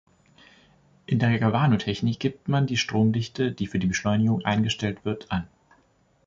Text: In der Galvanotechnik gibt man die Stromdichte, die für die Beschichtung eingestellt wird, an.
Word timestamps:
In 1.05 1.19
der 1.19 1.37
Galvanotechnik 1.37 2.19
gibt 2.19 2.47
man 2.47 2.65
die 2.65 2.77
Stromdichte, 2.77 3.51
die 3.51 3.67
für 3.67 3.77
die 3.77 3.85
Beschichtung 3.85 4.43
eingestellt 4.43 5.05
wird, 5.05 5.31
an. 5.31 5.47